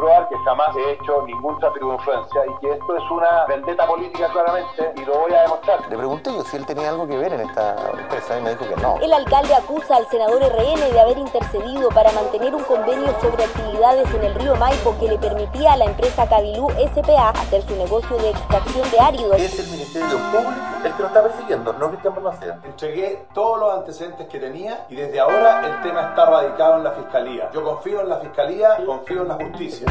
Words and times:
Comprobar 0.00 0.28
que 0.28 0.36
jamás 0.38 0.74
he 0.76 0.92
hecho 0.92 1.22
ningún 1.26 1.58
tráfico 1.58 1.88
de 1.88 1.94
influencia 1.94 2.40
y 2.46 2.60
que 2.60 2.72
esto 2.72 2.96
es 2.96 3.10
una 3.10 3.44
vendetta 3.46 3.86
política 3.86 4.28
claramente 4.32 4.92
y 4.96 5.04
lo 5.04 5.18
voy 5.18 5.32
a 5.34 5.42
demostrar. 5.42 5.80
Le 5.90 5.96
pregunté 5.96 6.32
yo 6.32 6.42
si 6.42 6.56
él 6.56 6.64
tenía 6.64 6.88
algo 6.88 7.06
que 7.06 7.18
ver 7.18 7.32
en 7.34 7.40
esta 7.40 7.76
empresa 7.98 8.38
y 8.38 8.42
me 8.42 8.50
dijo 8.50 8.66
que 8.66 8.76
no. 8.80 8.96
El 9.02 9.12
alcalde 9.12 9.54
acusa 9.54 9.96
al 9.96 10.06
senador 10.06 10.42
RN 10.42 10.92
de 10.92 11.00
haber 11.00 11.18
intercedido 11.18 11.90
para 11.90 12.10
mantener 12.12 12.54
un 12.54 12.62
convenio 12.62 13.14
sobre 13.20 13.44
actividades 13.44 14.14
en 14.14 14.24
el 14.24 14.34
río 14.36 14.56
Maipo 14.56 14.96
que 14.98 15.08
le 15.08 15.18
permitía 15.18 15.74
a 15.74 15.76
la 15.76 15.84
empresa 15.84 16.26
Cabilú 16.26 16.68
SPA 16.70 17.30
hacer 17.30 17.62
su 17.62 17.76
negocio 17.76 18.16
de 18.16 18.30
extracción 18.30 18.90
de 18.90 19.00
áridos. 19.00 19.36
Es 19.36 19.58
el 19.60 19.68
Ministerio 19.68 20.16
Público 20.32 20.70
el 20.84 20.94
que 20.94 21.02
lo 21.02 21.08
está 21.08 21.22
persiguiendo, 21.22 21.72
no 21.74 21.88
Cristian 21.88 22.14
Balmaceda. 22.14 22.58
Entregué 22.64 23.26
todos 23.34 23.60
los 23.60 23.74
antecedentes 23.74 24.26
que 24.28 24.38
tenía 24.38 24.86
y 24.88 24.96
desde 24.96 25.20
ahora 25.20 25.66
el 25.66 25.82
tema 25.82 26.08
está 26.08 26.24
radicado 26.24 26.78
en 26.78 26.84
la 26.84 26.92
Fiscalía. 26.92 27.50
Yo 27.52 27.62
confío 27.62 28.00
en 28.00 28.08
la 28.08 28.16
Fiscalía, 28.16 28.78
confío 28.86 29.22
en 29.22 29.28
la 29.28 29.34
justicia. 29.34 29.89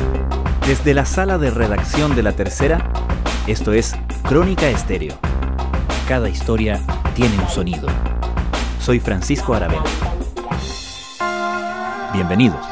Desde 0.67 0.94
la 0.94 1.05
sala 1.05 1.38
de 1.38 1.52
redacción 1.52 2.16
de 2.16 2.23
La 2.23 2.34
Tercera, 2.34 2.91
esto 3.48 3.73
es 3.73 3.95
Crónica 4.23 4.70
Estéreo. 4.70 5.16
Cada 6.08 6.30
historia 6.30 6.80
tiene 7.16 7.38
un 7.39 7.48
sonido. 7.49 7.88
Soy 8.80 8.99
Francisco 8.99 9.53
Aravena. 9.53 9.83
Bienvenidos. 12.14 12.66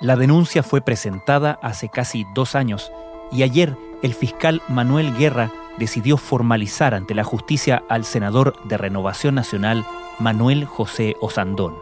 La 0.00 0.16
denuncia 0.16 0.62
fue 0.62 0.80
presentada 0.80 1.58
hace 1.62 1.90
casi 1.90 2.24
dos 2.34 2.54
años 2.54 2.90
y 3.30 3.42
ayer 3.42 3.76
el 4.02 4.14
fiscal 4.14 4.62
Manuel 4.68 5.14
Guerra 5.16 5.52
decidió 5.78 6.16
formalizar 6.16 6.94
ante 6.94 7.14
la 7.14 7.24
justicia 7.24 7.82
al 7.88 8.04
senador 8.04 8.54
de 8.64 8.76
Renovación 8.76 9.34
Nacional 9.34 9.84
Manuel 10.18 10.64
José 10.64 11.16
Osandón. 11.20 11.74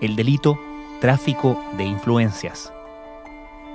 El 0.00 0.16
delito, 0.16 0.58
tráfico 1.00 1.62
de 1.76 1.84
influencias. 1.84 2.72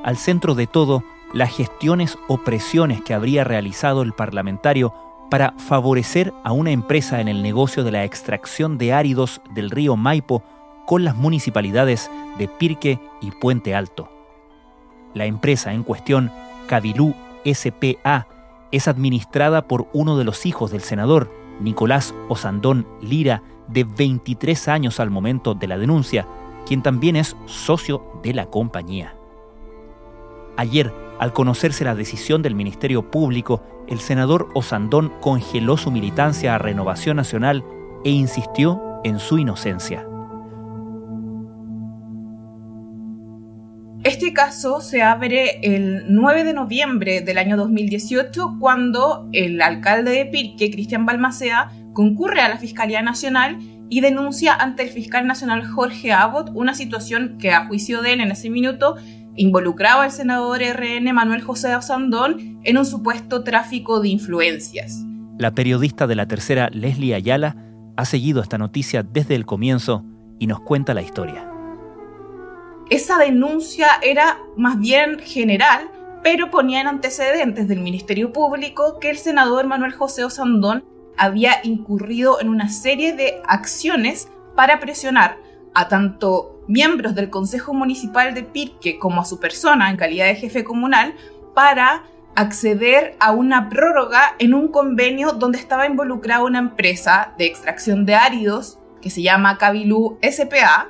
Al 0.03 0.17
centro 0.17 0.55
de 0.55 0.67
todo, 0.67 1.03
las 1.33 1.55
gestiones 1.55 2.17
o 2.27 2.37
presiones 2.37 3.01
que 3.01 3.13
habría 3.13 3.43
realizado 3.43 4.01
el 4.01 4.13
parlamentario 4.13 4.93
para 5.29 5.53
favorecer 5.57 6.33
a 6.43 6.53
una 6.53 6.71
empresa 6.71 7.19
en 7.19 7.27
el 7.27 7.43
negocio 7.43 7.83
de 7.83 7.91
la 7.91 8.03
extracción 8.05 8.77
de 8.77 8.93
áridos 8.93 9.41
del 9.53 9.71
río 9.71 9.97
Maipo 9.97 10.43
con 10.85 11.03
las 11.03 11.15
municipalidades 11.15 12.09
de 12.37 12.47
Pirque 12.47 12.99
y 13.19 13.31
Puente 13.31 13.75
Alto. 13.75 14.09
La 15.13 15.25
empresa 15.25 15.73
en 15.73 15.83
cuestión, 15.83 16.31
Cabilú 16.67 17.15
SPA, 17.45 18.27
es 18.71 18.87
administrada 18.87 19.67
por 19.67 19.87
uno 19.93 20.17
de 20.17 20.25
los 20.25 20.45
hijos 20.45 20.71
del 20.71 20.81
senador, 20.81 21.31
Nicolás 21.59 22.13
Osandón 22.29 22.85
Lira, 23.01 23.41
de 23.67 23.83
23 23.83 24.67
años 24.67 24.99
al 24.99 25.09
momento 25.09 25.53
de 25.53 25.67
la 25.67 25.77
denuncia, 25.77 26.27
quien 26.65 26.81
también 26.81 27.15
es 27.15 27.35
socio 27.45 28.03
de 28.23 28.33
la 28.33 28.47
compañía. 28.47 29.15
Ayer, 30.57 30.93
al 31.19 31.33
conocerse 31.33 31.85
la 31.85 31.95
decisión 31.95 32.41
del 32.41 32.55
Ministerio 32.55 33.09
Público, 33.09 33.61
el 33.87 33.99
senador 33.99 34.49
Osandón 34.53 35.11
congeló 35.21 35.77
su 35.77 35.91
militancia 35.91 36.55
a 36.55 36.57
Renovación 36.57 37.17
Nacional 37.17 37.63
e 38.03 38.11
insistió 38.11 38.81
en 39.03 39.19
su 39.19 39.37
inocencia. 39.37 40.07
Este 44.07 44.31
caso 44.31 44.79
se 44.79 45.01
abre 45.01 45.59
el 45.63 46.05
9 46.07 46.45
de 46.45 46.53
noviembre 46.53 47.19
del 47.19 47.37
año 47.37 47.57
2018 47.57 48.55
cuando 48.57 49.27
el 49.33 49.61
alcalde 49.61 50.11
de 50.11 50.25
Pirque, 50.25 50.71
Cristian 50.71 51.05
Balmaceda, 51.05 51.73
concurre 51.91 52.39
a 52.39 52.47
la 52.47 52.57
Fiscalía 52.57 53.01
Nacional 53.01 53.57
y 53.89 53.99
denuncia 53.99 54.55
ante 54.55 54.83
el 54.83 54.91
fiscal 54.91 55.27
nacional 55.27 55.67
Jorge 55.67 56.13
Abbott 56.13 56.51
una 56.53 56.73
situación 56.73 57.35
que 57.37 57.51
a 57.51 57.67
juicio 57.67 58.01
de 58.01 58.13
él 58.13 58.21
en 58.21 58.31
ese 58.31 58.49
minuto 58.49 58.95
involucraba 59.35 60.05
al 60.05 60.11
senador 60.13 60.61
RN 60.61 61.11
Manuel 61.13 61.41
José 61.41 61.75
Osandón 61.75 62.61
en 62.63 62.77
un 62.77 62.85
supuesto 62.85 63.43
tráfico 63.43 63.99
de 63.99 64.07
influencias. 64.07 65.03
La 65.37 65.51
periodista 65.51 66.07
de 66.07 66.15
la 66.15 66.29
tercera 66.29 66.69
Leslie 66.71 67.13
Ayala 67.13 67.57
ha 67.97 68.05
seguido 68.05 68.41
esta 68.41 68.57
noticia 68.57 69.03
desde 69.03 69.35
el 69.35 69.45
comienzo 69.45 70.05
y 70.39 70.47
nos 70.47 70.61
cuenta 70.61 70.93
la 70.93 71.01
historia 71.01 71.46
esa 72.89 73.17
denuncia 73.17 73.87
era 74.01 74.39
más 74.55 74.79
bien 74.79 75.19
general, 75.19 75.89
pero 76.23 76.49
ponía 76.49 76.81
en 76.81 76.87
antecedentes 76.87 77.67
del 77.67 77.81
Ministerio 77.81 78.31
Público 78.31 78.99
que 78.99 79.09
el 79.09 79.17
senador 79.17 79.67
Manuel 79.67 79.93
José 79.93 80.23
Osandón 80.23 80.83
había 81.17 81.59
incurrido 81.63 82.39
en 82.39 82.49
una 82.49 82.69
serie 82.69 83.13
de 83.13 83.41
acciones 83.47 84.29
para 84.55 84.79
presionar 84.79 85.37
a 85.73 85.87
tanto 85.87 86.63
miembros 86.67 87.15
del 87.15 87.29
Consejo 87.29 87.73
Municipal 87.73 88.33
de 88.33 88.43
Pirque 88.43 88.99
como 88.99 89.21
a 89.21 89.25
su 89.25 89.39
persona 89.39 89.89
en 89.89 89.97
calidad 89.97 90.25
de 90.25 90.35
jefe 90.35 90.63
comunal 90.63 91.13
para 91.53 92.03
acceder 92.35 93.15
a 93.19 93.31
una 93.31 93.69
prórroga 93.69 94.35
en 94.39 94.53
un 94.53 94.67
convenio 94.67 95.33
donde 95.33 95.57
estaba 95.57 95.87
involucrada 95.87 96.43
una 96.43 96.59
empresa 96.59 97.33
de 97.37 97.45
extracción 97.45 98.05
de 98.05 98.15
áridos 98.15 98.79
que 99.01 99.09
se 99.09 99.21
llama 99.21 99.57
Cabilú 99.57 100.19
SPA 100.21 100.89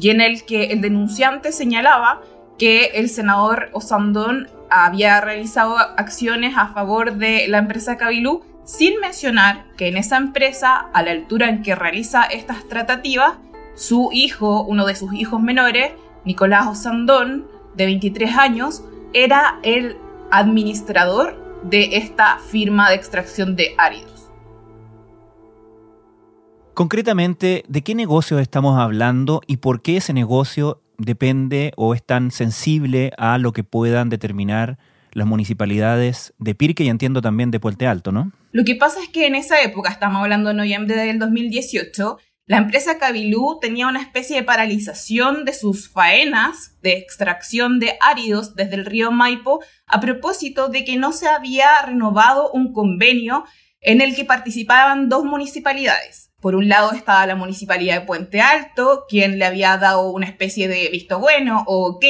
y 0.00 0.10
en 0.10 0.20
el 0.20 0.44
que 0.44 0.66
el 0.66 0.80
denunciante 0.80 1.52
señalaba 1.52 2.22
que 2.58 2.86
el 2.94 3.08
senador 3.08 3.70
Osandón 3.72 4.48
había 4.70 5.20
realizado 5.20 5.76
acciones 5.78 6.56
a 6.56 6.68
favor 6.68 7.14
de 7.14 7.46
la 7.48 7.58
empresa 7.58 7.96
Cabilú 7.96 8.42
sin 8.64 9.00
mencionar 9.00 9.64
que 9.76 9.88
en 9.88 9.96
esa 9.96 10.18
empresa, 10.18 10.88
a 10.92 11.02
la 11.02 11.12
altura 11.12 11.48
en 11.48 11.62
que 11.62 11.74
realiza 11.74 12.24
estas 12.24 12.68
tratativas, 12.68 13.38
su 13.74 14.10
hijo, 14.12 14.62
uno 14.62 14.84
de 14.84 14.94
sus 14.94 15.14
hijos 15.14 15.40
menores, 15.40 15.92
Nicolás 16.24 16.66
Osandón, 16.66 17.46
de 17.74 17.86
23 17.86 18.36
años, 18.36 18.84
era 19.14 19.58
el 19.62 19.96
administrador 20.30 21.60
de 21.62 21.96
esta 21.96 22.38
firma 22.38 22.90
de 22.90 22.96
extracción 22.96 23.56
de 23.56 23.74
áridos. 23.78 24.17
Concretamente, 26.78 27.64
¿de 27.66 27.82
qué 27.82 27.96
negocio 27.96 28.38
estamos 28.38 28.78
hablando 28.78 29.40
y 29.48 29.56
por 29.56 29.82
qué 29.82 29.96
ese 29.96 30.12
negocio 30.12 30.80
depende 30.96 31.72
o 31.76 31.92
es 31.92 32.04
tan 32.06 32.30
sensible 32.30 33.10
a 33.18 33.36
lo 33.38 33.52
que 33.52 33.64
puedan 33.64 34.10
determinar 34.10 34.78
las 35.10 35.26
municipalidades 35.26 36.34
de 36.38 36.54
Pirque 36.54 36.84
y 36.84 36.88
entiendo 36.88 37.20
también 37.20 37.50
de 37.50 37.58
Puente 37.58 37.88
Alto, 37.88 38.12
¿no? 38.12 38.30
Lo 38.52 38.62
que 38.62 38.76
pasa 38.76 39.02
es 39.02 39.08
que 39.08 39.26
en 39.26 39.34
esa 39.34 39.60
época, 39.60 39.90
estamos 39.90 40.22
hablando 40.22 40.50
de 40.50 40.54
noviembre 40.54 40.94
del 40.94 41.18
2018, 41.18 42.16
la 42.46 42.58
empresa 42.58 42.96
Cabilú 42.96 43.58
tenía 43.60 43.88
una 43.88 44.00
especie 44.00 44.36
de 44.36 44.44
paralización 44.44 45.44
de 45.44 45.54
sus 45.54 45.88
faenas 45.88 46.78
de 46.80 46.92
extracción 46.92 47.80
de 47.80 47.94
áridos 48.00 48.54
desde 48.54 48.76
el 48.76 48.86
río 48.86 49.10
Maipo 49.10 49.58
a 49.88 49.98
propósito 49.98 50.68
de 50.68 50.84
que 50.84 50.96
no 50.96 51.10
se 51.10 51.26
había 51.26 51.70
renovado 51.84 52.52
un 52.52 52.72
convenio 52.72 53.42
en 53.80 54.00
el 54.00 54.14
que 54.14 54.24
participaban 54.24 55.08
dos 55.08 55.24
municipalidades. 55.24 56.27
Por 56.40 56.54
un 56.54 56.68
lado 56.68 56.92
estaba 56.92 57.26
la 57.26 57.34
municipalidad 57.34 58.00
de 58.00 58.06
Puente 58.06 58.40
Alto, 58.40 59.06
quien 59.08 59.40
le 59.40 59.44
había 59.44 59.76
dado 59.76 60.10
una 60.10 60.26
especie 60.26 60.68
de 60.68 60.88
visto 60.88 61.18
bueno 61.18 61.64
o 61.66 61.86
ok 61.88 62.04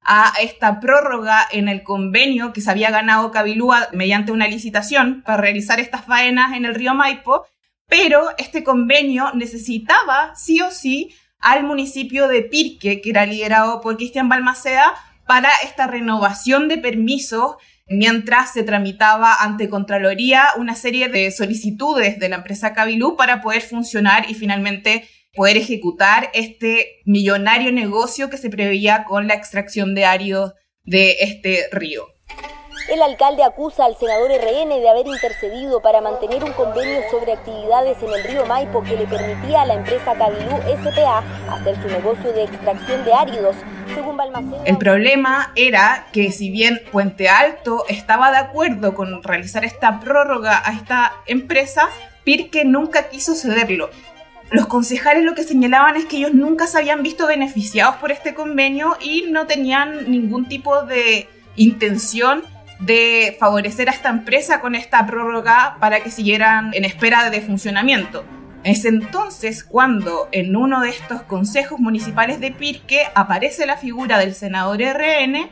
a 0.00 0.32
esta 0.40 0.78
prórroga 0.78 1.44
en 1.50 1.68
el 1.68 1.82
convenio 1.82 2.52
que 2.52 2.60
se 2.60 2.70
había 2.70 2.92
ganado 2.92 3.32
Cabilúa 3.32 3.88
mediante 3.92 4.30
una 4.30 4.46
licitación 4.46 5.22
para 5.22 5.38
realizar 5.38 5.80
estas 5.80 6.04
faenas 6.04 6.56
en 6.56 6.66
el 6.66 6.74
río 6.76 6.94
Maipo, 6.94 7.46
pero 7.88 8.28
este 8.38 8.62
convenio 8.62 9.32
necesitaba 9.34 10.36
sí 10.36 10.60
o 10.60 10.70
sí 10.70 11.12
al 11.40 11.64
municipio 11.64 12.28
de 12.28 12.42
Pirque, 12.42 13.00
que 13.00 13.10
era 13.10 13.26
liderado 13.26 13.80
por 13.80 13.96
Cristian 13.96 14.28
Balmaceda, 14.28 14.94
para 15.26 15.48
esta 15.64 15.86
renovación 15.86 16.68
de 16.68 16.78
permisos 16.78 17.56
mientras 17.86 18.52
se 18.52 18.62
tramitaba 18.62 19.34
ante 19.40 19.68
Contraloría 19.68 20.44
una 20.56 20.74
serie 20.74 21.08
de 21.08 21.30
solicitudes 21.30 22.18
de 22.18 22.28
la 22.28 22.36
empresa 22.36 22.72
Cabilú 22.72 23.16
para 23.16 23.40
poder 23.40 23.62
funcionar 23.62 24.30
y 24.30 24.34
finalmente 24.34 25.08
poder 25.34 25.56
ejecutar 25.56 26.30
este 26.32 27.00
millonario 27.04 27.72
negocio 27.72 28.30
que 28.30 28.38
se 28.38 28.50
preveía 28.50 29.04
con 29.04 29.26
la 29.26 29.34
extracción 29.34 29.94
de 29.94 30.04
áridos 30.04 30.54
de 30.84 31.16
este 31.20 31.68
río. 31.72 32.13
El 32.86 33.00
alcalde 33.00 33.42
acusa 33.42 33.86
al 33.86 33.96
senador 33.96 34.30
RN 34.30 34.68
de 34.68 34.88
haber 34.90 35.06
intercedido 35.06 35.80
para 35.80 36.02
mantener 36.02 36.44
un 36.44 36.52
convenio 36.52 37.00
sobre 37.10 37.32
actividades 37.32 37.96
en 38.02 38.12
el 38.12 38.22
río 38.24 38.44
Maipo 38.44 38.82
que 38.82 38.94
le 38.94 39.06
permitía 39.06 39.62
a 39.62 39.66
la 39.66 39.74
empresa 39.74 40.14
Cabilú 40.14 40.58
SPA 40.82 41.24
hacer 41.50 41.76
su 41.80 41.88
negocio 41.88 42.30
de 42.34 42.44
extracción 42.44 43.02
de 43.06 43.14
áridos. 43.14 43.56
Según 43.94 44.18
Balmaceda, 44.18 44.64
El 44.66 44.76
problema 44.76 45.50
era 45.56 46.08
que 46.12 46.30
si 46.30 46.50
bien 46.50 46.82
Puente 46.92 47.30
Alto 47.30 47.86
estaba 47.88 48.30
de 48.30 48.36
acuerdo 48.36 48.94
con 48.94 49.22
realizar 49.22 49.64
esta 49.64 49.98
prórroga 50.00 50.62
a 50.62 50.74
esta 50.74 51.14
empresa, 51.26 51.88
Pirque 52.22 52.66
nunca 52.66 53.08
quiso 53.08 53.34
cederlo. 53.34 53.88
Los 54.50 54.66
concejales 54.66 55.24
lo 55.24 55.34
que 55.34 55.42
señalaban 55.42 55.96
es 55.96 56.04
que 56.04 56.18
ellos 56.18 56.34
nunca 56.34 56.66
se 56.66 56.76
habían 56.76 57.02
visto 57.02 57.26
beneficiados 57.26 57.96
por 57.96 58.12
este 58.12 58.34
convenio 58.34 58.98
y 59.00 59.24
no 59.30 59.46
tenían 59.46 60.10
ningún 60.10 60.48
tipo 60.48 60.82
de 60.82 61.28
intención 61.56 62.42
de 62.80 63.36
favorecer 63.38 63.88
a 63.88 63.92
esta 63.92 64.10
empresa 64.10 64.60
con 64.60 64.74
esta 64.74 65.06
prórroga 65.06 65.76
para 65.80 66.00
que 66.00 66.10
siguieran 66.10 66.72
en 66.74 66.84
espera 66.84 67.30
de 67.30 67.40
funcionamiento. 67.40 68.24
Es 68.64 68.86
entonces 68.86 69.62
cuando 69.62 70.28
en 70.32 70.56
uno 70.56 70.80
de 70.80 70.88
estos 70.88 71.22
consejos 71.22 71.78
municipales 71.78 72.40
de 72.40 72.50
Pirque 72.50 73.02
aparece 73.14 73.66
la 73.66 73.76
figura 73.76 74.18
del 74.18 74.34
senador 74.34 74.80
RN, 74.80 75.50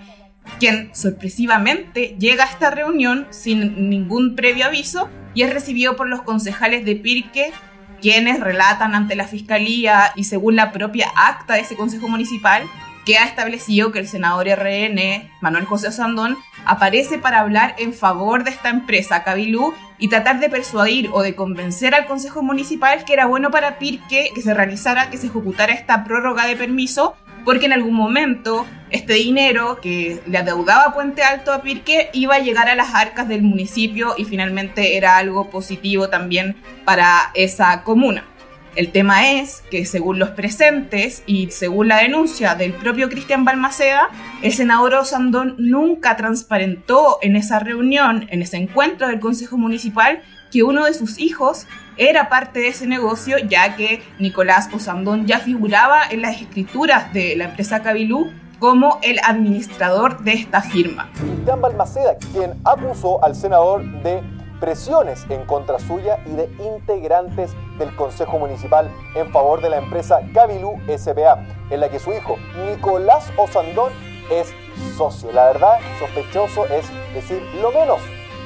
quien 0.58 0.94
sorpresivamente 0.94 2.16
llega 2.18 2.44
a 2.44 2.48
esta 2.48 2.70
reunión 2.70 3.26
sin 3.30 3.90
ningún 3.90 4.34
previo 4.34 4.66
aviso 4.66 5.10
y 5.34 5.42
es 5.42 5.52
recibido 5.52 5.94
por 5.94 6.08
los 6.08 6.22
concejales 6.22 6.84
de 6.84 6.96
Pirque, 6.96 7.52
quienes 8.00 8.40
relatan 8.40 8.94
ante 8.94 9.14
la 9.14 9.28
fiscalía 9.28 10.12
y 10.16 10.24
según 10.24 10.56
la 10.56 10.72
propia 10.72 11.08
acta 11.14 11.54
de 11.54 11.60
ese 11.60 11.76
consejo 11.76 12.08
municipal, 12.08 12.64
que 13.04 13.18
ha 13.18 13.24
establecido 13.24 13.92
que 13.92 13.98
el 13.98 14.08
senador 14.08 14.46
RN, 14.48 15.30
Manuel 15.40 15.64
José 15.64 15.92
Sandón, 15.92 16.36
aparece 16.64 17.18
para 17.18 17.40
hablar 17.40 17.74
en 17.78 17.92
favor 17.92 18.44
de 18.44 18.50
esta 18.50 18.70
empresa, 18.70 19.24
Cabilú, 19.24 19.74
y 19.98 20.08
tratar 20.08 20.40
de 20.40 20.48
persuadir 20.50 21.10
o 21.12 21.22
de 21.22 21.34
convencer 21.34 21.94
al 21.94 22.06
Consejo 22.06 22.42
Municipal 22.42 23.04
que 23.04 23.12
era 23.12 23.26
bueno 23.26 23.50
para 23.50 23.78
Pirque 23.78 24.30
que 24.34 24.42
se 24.42 24.54
realizara, 24.54 25.10
que 25.10 25.18
se 25.18 25.28
ejecutara 25.28 25.72
esta 25.72 26.04
prórroga 26.04 26.46
de 26.46 26.56
permiso, 26.56 27.14
porque 27.44 27.66
en 27.66 27.72
algún 27.72 27.94
momento 27.94 28.66
este 28.90 29.14
dinero 29.14 29.80
que 29.80 30.20
le 30.26 30.38
adeudaba 30.38 30.94
Puente 30.94 31.22
Alto 31.22 31.52
a 31.52 31.62
Pirque 31.62 32.10
iba 32.12 32.36
a 32.36 32.40
llegar 32.40 32.68
a 32.68 32.74
las 32.74 32.94
arcas 32.94 33.28
del 33.28 33.42
municipio 33.42 34.14
y 34.16 34.24
finalmente 34.24 34.96
era 34.96 35.16
algo 35.16 35.50
positivo 35.50 36.08
también 36.08 36.56
para 36.84 37.30
esa 37.34 37.82
comuna. 37.82 38.24
El 38.74 38.90
tema 38.90 39.32
es 39.32 39.62
que 39.70 39.84
según 39.84 40.18
los 40.18 40.30
presentes 40.30 41.22
y 41.26 41.50
según 41.50 41.88
la 41.88 41.98
denuncia 41.98 42.54
del 42.54 42.72
propio 42.72 43.10
Cristian 43.10 43.44
Balmaceda, 43.44 44.08
el 44.40 44.52
senador 44.52 44.94
Osandón 44.94 45.56
nunca 45.58 46.16
transparentó 46.16 47.18
en 47.20 47.36
esa 47.36 47.58
reunión, 47.58 48.26
en 48.30 48.40
ese 48.40 48.56
encuentro 48.56 49.08
del 49.08 49.20
Consejo 49.20 49.58
Municipal, 49.58 50.22
que 50.50 50.62
uno 50.62 50.86
de 50.86 50.94
sus 50.94 51.18
hijos 51.18 51.66
era 51.98 52.30
parte 52.30 52.60
de 52.60 52.68
ese 52.68 52.86
negocio, 52.86 53.36
ya 53.38 53.76
que 53.76 54.02
Nicolás 54.18 54.70
Osandón 54.72 55.26
ya 55.26 55.38
figuraba 55.38 56.00
en 56.10 56.22
las 56.22 56.40
escrituras 56.40 57.12
de 57.12 57.36
la 57.36 57.44
empresa 57.44 57.82
Cabilú 57.82 58.30
como 58.58 59.00
el 59.02 59.18
administrador 59.24 60.22
de 60.22 60.32
esta 60.32 60.62
firma. 60.62 61.10
Cristian 61.14 61.60
Balmaceda, 61.60 62.16
quien 62.32 62.52
acusó 62.64 63.22
al 63.22 63.34
senador 63.34 63.84
de 64.02 64.22
presiones 64.62 65.26
en 65.28 65.44
contra 65.44 65.80
suya 65.80 66.20
y 66.24 66.36
de 66.36 66.48
integrantes 66.64 67.50
del 67.80 67.92
Consejo 67.96 68.38
Municipal 68.38 68.88
en 69.16 69.32
favor 69.32 69.60
de 69.60 69.68
la 69.68 69.78
empresa 69.78 70.20
Cabilú 70.32 70.80
SPA, 70.86 71.44
en 71.68 71.80
la 71.80 71.88
que 71.90 71.98
su 71.98 72.12
hijo 72.12 72.38
Nicolás 72.70 73.32
Osandón 73.36 73.92
es 74.30 74.54
socio. 74.96 75.32
La 75.32 75.46
verdad, 75.46 75.80
sospechoso 75.98 76.66
es 76.66 76.86
decir 77.12 77.42
lo 77.60 77.72
menos. 77.72 77.98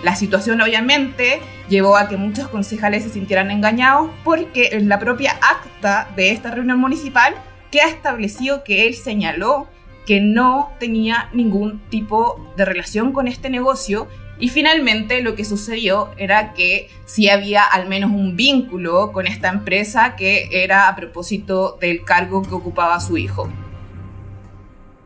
La 0.05 0.17
situación 0.17 0.59
obviamente 0.63 1.43
llevó 1.69 1.99
a 1.99 2.09
que 2.09 2.17
muchos 2.17 2.49
concejales 2.49 3.03
se 3.03 3.11
sintieran 3.11 3.51
engañados 3.51 4.11
porque 4.25 4.71
en 4.73 4.89
la 4.89 4.99
propia 4.99 5.33
acta 5.33 6.09
de 6.17 6.31
esta 6.31 6.51
reunión 6.51 6.79
municipal 6.81 7.35
queda 7.71 7.89
establecido 7.89 8.65
que 8.65 8.87
él 8.87 8.95
señaló 8.95 9.67
que 10.07 10.21
no 10.21 10.71
tenía 10.79 11.29
ningún 11.33 11.81
tipo 11.91 12.53
de 12.57 12.65
relación 12.65 13.13
con 13.13 13.29
este 13.29 13.51
negocio 13.51 14.09
y 14.39 14.51
finalmente 14.51 15.23
lo 15.23 15.35
que 15.35 15.45
sucedió 15.45 16.11
era 16.19 16.53
que 16.53 16.91
sí 17.07 17.29
había 17.29 17.65
al 17.65 17.89
menos 17.89 18.11
un 18.11 18.37
vínculo 18.37 19.13
con 19.13 19.27
esta 19.27 19.49
empresa 19.49 20.15
que 20.17 20.49
era 20.53 20.89
a 20.89 20.97
propósito 20.97 21.79
del 21.81 22.05
cargo 22.05 22.43
que 22.43 22.55
ocupaba 22.55 23.01
su 23.01 23.17
hijo. 23.17 23.49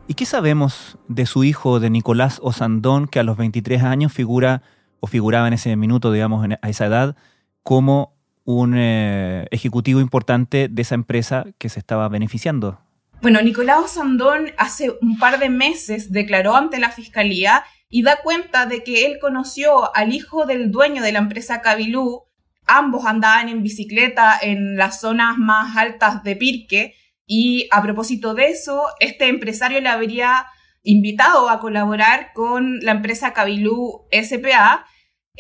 ¿Y 0.09 0.15
qué 0.15 0.27
sabemos 0.27 0.99
de 1.07 1.25
su 1.27 1.45
hijo, 1.45 1.79
de 1.79 1.89
Nicolás 1.89 2.41
Osandón, 2.43 3.07
que 3.07 3.21
a 3.21 3.23
los 3.23 3.37
23 3.37 3.85
años 3.85 4.13
figura 4.13 4.63
o 4.99 5.07
figuraba 5.07 5.47
en 5.47 5.55
ese 5.55 5.77
minuto, 5.77 6.11
digamos, 6.11 6.45
a 6.61 6.69
esa 6.69 6.87
edad, 6.87 7.17
como 7.63 8.13
un 8.45 8.75
eh, 8.77 9.47
ejecutivo 9.53 10.01
importante 10.01 10.67
de 10.69 10.83
esa 10.83 10.97
empresa 10.97 11.47
que 11.59 11.69
se 11.69 11.79
estaba 11.79 12.09
beneficiando? 12.09 12.81
Bueno, 13.23 13.43
Nicolás 13.43 13.81
Osandón 13.85 14.53
hace 14.57 14.93
un 15.03 15.19
par 15.19 15.39
de 15.39 15.51
meses 15.51 16.11
declaró 16.11 16.57
ante 16.57 16.79
la 16.79 16.91
fiscalía 16.91 17.65
y 17.91 18.03
da 18.03 18.23
cuenta 18.23 18.65
de 18.65 18.83
que 18.83 19.05
él 19.05 19.19
conoció 19.21 19.95
al 19.95 20.15
hijo 20.15 20.47
del 20.47 20.71
dueño 20.71 21.03
de 21.03 21.13
la 21.13 21.19
empresa 21.19 21.61
Cabilú. 21.61 22.23
Ambos 22.67 23.05
andaban 23.05 23.51
en 23.51 23.63
bicicleta 23.63 24.39
en 24.41 24.79
las 24.79 25.01
zonas 25.01 25.37
más 25.37 25.77
altas 25.77 26.25
de 26.25 26.35
Pirque 26.35 26.95
y 27.27 27.69
a 27.71 27.83
propósito 27.83 28.33
de 28.33 28.49
eso, 28.49 28.85
este 29.01 29.29
empresario 29.29 29.83
le 29.83 29.91
habría 29.91 30.47
invitado 30.83 31.51
a 31.51 31.61
colaborar 31.61 32.33
con 32.33 32.81
la 32.81 32.93
empresa 32.93 33.35
Cabilú 33.35 34.07
SPA 34.11 34.87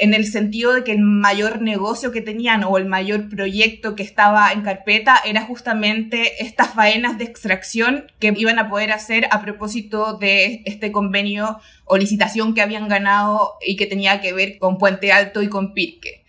en 0.00 0.14
el 0.14 0.26
sentido 0.26 0.72
de 0.72 0.82
que 0.82 0.92
el 0.92 1.00
mayor 1.00 1.60
negocio 1.60 2.10
que 2.10 2.22
tenían 2.22 2.64
o 2.64 2.78
el 2.78 2.86
mayor 2.86 3.28
proyecto 3.28 3.94
que 3.94 4.02
estaba 4.02 4.50
en 4.52 4.62
carpeta 4.62 5.20
era 5.24 5.42
justamente 5.42 6.42
estas 6.42 6.74
faenas 6.74 7.18
de 7.18 7.24
extracción 7.24 8.06
que 8.18 8.32
iban 8.36 8.58
a 8.58 8.68
poder 8.68 8.92
hacer 8.92 9.28
a 9.30 9.42
propósito 9.42 10.16
de 10.16 10.62
este 10.64 10.90
convenio 10.90 11.60
o 11.84 11.96
licitación 11.98 12.54
que 12.54 12.62
habían 12.62 12.88
ganado 12.88 13.54
y 13.64 13.76
que 13.76 13.86
tenía 13.86 14.20
que 14.20 14.32
ver 14.32 14.58
con 14.58 14.78
Puente 14.78 15.12
Alto 15.12 15.42
y 15.42 15.48
con 15.48 15.74
Pirque. 15.74 16.24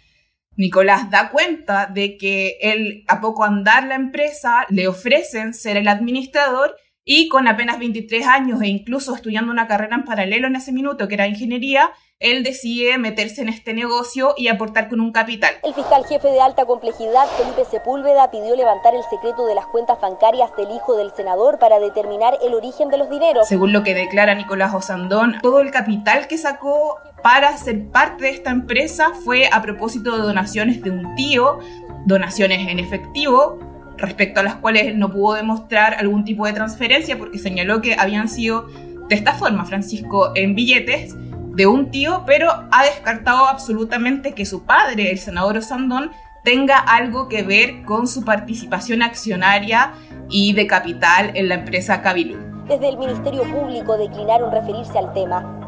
Nicolás 0.58 1.10
da 1.10 1.30
cuenta 1.30 1.88
de 1.88 2.18
que 2.18 2.58
él, 2.62 3.06
a 3.08 3.22
poco 3.22 3.46
andar 3.46 3.86
la 3.86 3.96
empresa, 3.96 4.66
le 4.70 4.88
ofrecen 4.88 5.54
ser 5.54 5.78
el 5.78 5.88
administrador 5.88 6.76
y 7.04 7.28
con 7.30 7.48
apenas 7.48 7.80
23 7.80 8.28
años 8.28 8.62
e 8.62 8.68
incluso 8.68 9.16
estudiando 9.16 9.52
una 9.52 9.68
carrera 9.68 9.96
en 9.96 10.06
paralelo 10.06 10.48
en 10.48 10.56
ese 10.56 10.72
minuto, 10.72 11.08
que 11.08 11.16
era 11.16 11.28
ingeniería, 11.28 11.92
él 12.20 12.44
decide 12.44 13.00
meterse 13.00 13.42
en 13.42 13.50
este 13.50 13.74
negocio 13.74 14.36
y 14.38 14.48
aportar 14.48 14.90
con 14.90 15.02
un 15.02 15.12
capital. 15.12 15.56
El 15.64 15.74
fiscal 15.74 16.06
jefe 16.06 16.28
de 16.28 16.40
alta 16.40 16.66
complejidad, 16.66 17.26
Felipe 17.36 17.66
Sepúlveda, 17.66 18.30
pidió 18.30 18.56
levantar 18.56 18.94
el 18.94 19.02
secreto 19.10 19.48
de 19.48 19.56
las 19.56 19.66
cuentas 19.66 20.00
bancarias 20.00 20.56
del 20.56 20.70
hijo 20.70 20.96
del 20.96 21.12
senador 21.16 21.58
para 21.58 21.80
determinar 21.80 22.38
el 22.44 22.54
origen 22.54 22.90
de 22.90 23.00
los 23.00 23.10
dineros. 23.10 23.48
Según 23.48 23.74
lo 23.74 23.82
que 23.82 23.96
declara 23.96 24.36
Nicolás 24.36 24.72
Osandón, 24.76 25.38
todo 25.42 25.62
el 25.62 25.72
capital 25.72 26.28
que 26.28 26.38
sacó 26.38 27.00
para 27.24 27.58
ser 27.58 27.90
parte 27.90 28.26
de 28.26 28.30
esta 28.30 28.52
empresa 28.52 29.14
fue 29.26 29.50
a 29.52 29.64
propósito 29.64 30.16
de 30.16 30.22
donaciones 30.22 30.84
de 30.84 30.92
un 30.92 31.16
tío, 31.16 31.58
donaciones 32.06 32.68
en 32.68 32.78
efectivo, 32.78 33.58
respecto 34.02 34.40
a 34.40 34.44
las 34.44 34.56
cuales 34.56 34.96
no 34.96 35.12
pudo 35.12 35.36
demostrar 35.36 35.96
algún 35.96 36.26
tipo 36.26 36.46
de 36.46 36.54
transferencia 36.54 37.18
porque 37.18 37.40
señaló 37.40 37.82
que 37.82 37.96
habían 37.98 38.28
sido 38.28 38.68
de 39.08 39.16
esta 39.16 39.34
forma, 39.34 39.66
Francisco, 39.66 40.32
en 40.36 40.56
billetes 40.56 41.16
de 41.56 41.68
un 41.68 41.92
tío, 41.92 42.24
pero 42.26 42.50
ha 42.72 42.86
descartado 42.86 43.46
absolutamente 43.46 44.34
que 44.34 44.46
su 44.46 44.66
padre, 44.66 45.12
el 45.12 45.20
senador 45.20 45.58
Osandón, 45.58 46.12
tenga 46.44 46.78
algo 46.78 47.28
que 47.28 47.44
ver 47.44 47.84
con 47.84 48.08
su 48.08 48.24
participación 48.24 49.02
accionaria 49.02 49.94
y 50.30 50.54
de 50.54 50.66
capital 50.66 51.32
en 51.36 51.50
la 51.50 51.56
empresa 51.56 52.02
Cabilú. 52.02 52.38
Desde 52.68 52.90
el 52.90 52.98
Ministerio 52.98 53.44
Público 53.44 53.98
declinaron 53.98 54.52
referirse 54.52 54.98
al 54.98 55.14
tema. 55.14 55.61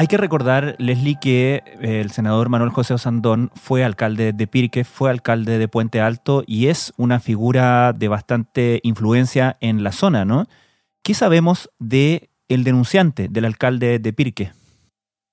Hay 0.00 0.06
que 0.06 0.16
recordar, 0.16 0.76
Leslie, 0.78 1.18
que 1.20 1.64
eh, 1.82 2.00
el 2.00 2.12
senador 2.12 2.50
Manuel 2.50 2.70
José 2.70 2.94
Osandón 2.94 3.50
fue 3.56 3.82
alcalde 3.82 4.32
de 4.32 4.46
Pirque, 4.46 4.84
fue 4.84 5.10
alcalde 5.10 5.58
de 5.58 5.66
Puente 5.66 6.00
Alto 6.00 6.44
y 6.46 6.68
es 6.68 6.92
una 6.96 7.18
figura 7.18 7.92
de 7.92 8.06
bastante 8.06 8.78
influencia 8.84 9.56
en 9.60 9.82
la 9.82 9.90
zona, 9.90 10.24
¿no? 10.24 10.46
¿Qué 11.02 11.14
sabemos 11.14 11.68
de 11.80 12.30
el 12.46 12.62
denunciante, 12.62 13.26
del 13.28 13.44
alcalde 13.44 13.98
de 13.98 14.12
Pirque? 14.12 14.52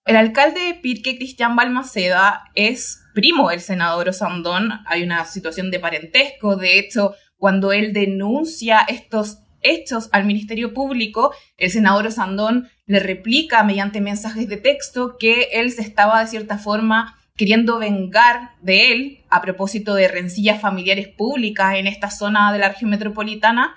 El 0.04 0.16
alcalde 0.16 0.60
de 0.62 0.74
Pirque, 0.74 1.16
Cristian 1.16 1.56
Balmaceda, 1.56 2.46
es 2.56 3.04
primo 3.14 3.52
del 3.52 3.62
senador 3.62 4.10
Osandón. 4.10 4.72
Hay 4.88 5.04
una 5.04 5.26
situación 5.26 5.70
de 5.70 5.80
parentesco. 5.80 6.56
De 6.56 6.80
hecho, 6.80 7.14
cuando 7.38 7.72
él 7.72 7.94
denuncia 7.94 8.80
estos 8.88 9.38
hechos 9.62 10.10
al 10.12 10.26
Ministerio 10.26 10.74
Público, 10.74 11.34
el 11.58 11.70
senador 11.70 12.08
Osandón 12.08 12.68
le 12.88 13.00
replica 13.00 13.64
mediante 13.64 14.02
mensajes 14.02 14.48
de 14.48 14.58
texto 14.58 15.18
que 15.18 15.50
él 15.54 15.72
se 15.72 15.82
estaba 15.82 16.22
de 16.22 16.28
cierta 16.28 16.58
forma 16.58 17.18
queriendo 17.36 17.80
vengar 17.80 18.52
de 18.62 18.92
él 18.94 19.26
a 19.30 19.42
propósito 19.42 19.96
de 19.96 20.08
rencillas 20.08 20.62
familiares 20.62 21.08
públicas 21.08 21.76
en 21.76 21.88
esta 21.88 22.10
zona 22.10 22.54
de 22.54 22.60
la 22.60 22.70
región 22.70 22.92
metropolitana 22.92 23.76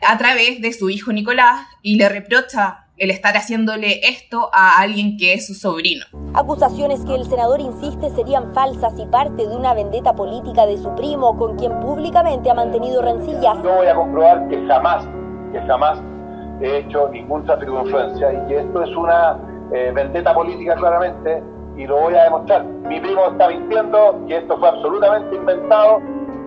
a 0.00 0.16
través 0.18 0.60
de 0.60 0.72
su 0.72 0.90
hijo 0.90 1.12
Nicolás 1.12 1.66
y 1.82 1.96
le 1.96 2.08
reprocha 2.08 2.86
el 2.96 3.10
estar 3.10 3.36
haciéndole 3.36 4.00
esto 4.08 4.50
a 4.52 4.80
alguien 4.80 5.16
que 5.16 5.34
es 5.34 5.46
su 5.46 5.54
sobrino. 5.54 6.04
Acusaciones 6.34 7.04
que 7.04 7.14
el 7.14 7.24
senador 7.26 7.60
insiste 7.60 8.10
serían 8.10 8.52
falsas 8.54 8.92
y 8.98 9.06
parte 9.06 9.46
de 9.46 9.54
una 9.54 9.74
vendetta 9.74 10.14
política 10.14 10.66
de 10.66 10.78
su 10.78 10.92
primo 10.96 11.36
con 11.38 11.56
quien 11.56 11.78
públicamente 11.78 12.50
ha 12.50 12.54
mantenido 12.54 13.00
rencillas. 13.02 13.62
Yo 13.62 13.76
voy 13.76 13.86
a 13.86 13.94
comprobar 13.94 14.48
que 14.48 14.66
jamás, 14.66 15.04
que 15.52 15.60
jamás 15.60 16.00
he 16.60 16.78
hecho 16.78 17.08
ningún 17.08 17.44
tráfico 17.44 17.76
de 17.76 17.82
influencia 17.84 18.32
y 18.32 18.48
que 18.48 18.58
esto 18.58 18.82
es 18.82 18.96
una 18.96 19.38
eh, 19.72 19.92
vendetta 19.94 20.34
política 20.34 20.74
claramente 20.74 21.42
y 21.76 21.86
lo 21.86 22.00
voy 22.00 22.14
a 22.14 22.24
demostrar. 22.24 22.64
Mi 22.64 23.00
primo 23.00 23.30
está 23.30 23.48
mintiendo 23.48 24.24
y 24.28 24.32
esto 24.34 24.58
fue 24.58 24.68
absolutamente 24.68 25.36
inventado. 25.36 26.00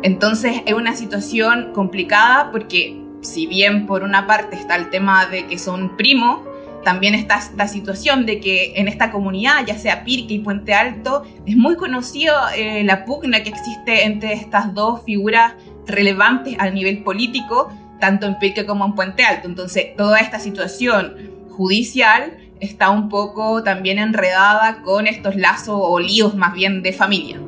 Entonces 0.03 0.62
es 0.65 0.74
una 0.74 0.94
situación 0.94 1.72
complicada 1.74 2.50
porque 2.51 3.01
si 3.22 3.46
bien 3.48 3.86
por 3.86 4.03
una 4.03 4.27
parte 4.27 4.56
está 4.56 4.75
el 4.75 4.89
tema 4.89 5.25
de 5.27 5.46
que 5.48 5.58
son 5.58 5.96
primos, 5.96 6.39
también 6.84 7.13
está 7.13 7.38
esta 7.38 7.68
situación 7.68 8.25
de 8.25 8.39
que 8.39 8.74
en 8.75 8.88
esta 8.88 9.12
comunidad, 9.12 9.65
ya 9.65 9.77
sea 9.77 10.03
Pirque 10.03 10.34
y 10.34 10.39
Puente 10.39 10.74
Alto, 10.74 11.24
es 11.46 11.56
muy 11.56 11.75
conocido 11.75 12.36
eh, 12.56 12.84
la 12.84 13.06
pugna 13.06 13.44
que 13.44 13.50
existe 13.50 14.06
entre 14.06 14.34
estas 14.34 14.74
dos 14.74 15.03
figuras 15.03 15.53
relevantes 15.86 16.56
a 16.60 16.70
nivel 16.70 17.03
político, 17.03 17.70
tanto 18.01 18.25
en 18.27 18.38
Pirque 18.38 18.65
como 18.65 18.86
en 18.86 18.96
Puente 18.96 19.24
Alto. 19.24 19.48
Entonces, 19.48 19.96
toda 19.96 20.20
esta 20.20 20.39
situación 20.39 21.15
judicial 21.50 22.38
está 22.60 22.89
un 22.89 23.08
poco 23.08 23.63
también 23.63 23.98
enredada 23.98 24.81
con 24.81 25.08
estos 25.08 25.38
lazos 25.38 25.79
o 25.79 26.00
líos 26.00 26.36
más 26.36 26.53
bien 26.53 26.84
de 26.84 26.91
familia. 26.91 27.39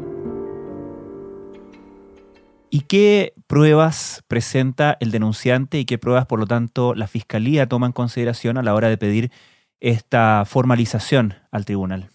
¿Y 2.70 2.82
qué 2.82 3.34
pruebas 3.46 4.24
presenta 4.28 4.98
el 5.00 5.12
denunciante 5.12 5.78
y 5.78 5.86
qué 5.86 6.00
pruebas, 6.00 6.26
por 6.26 6.40
lo 6.40 6.48
tanto, 6.48 6.96
la 6.96 7.08
Fiscalía 7.08 7.68
toma 7.68 7.86
en 7.86 7.92
consideración 7.92 8.58
a 8.58 8.64
la 8.64 8.74
hora 8.74 8.90
de 8.90 8.98
pedir 8.98 9.32
esta 9.80 10.44
formalización 10.46 11.36
al 11.52 11.66
tribunal? 11.66 12.10